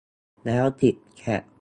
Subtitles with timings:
[0.45, 1.43] แล้วติดแท็ก